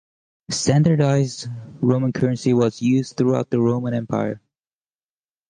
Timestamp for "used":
2.81-3.17